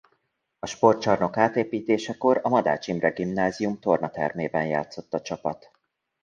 A 0.59 0.65
sportcsarnok 0.65 1.37
átépítésekor 1.37 2.39
a 2.43 2.49
Madách 2.49 2.87
Imre 2.89 3.09
Gimnázium 3.09 3.79
tornatermében 3.79 4.65
játszott 4.65 5.13
a 5.13 5.21
csapat. 5.21 5.71